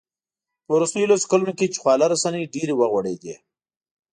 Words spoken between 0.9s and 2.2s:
لسو کلونو کې چې خواله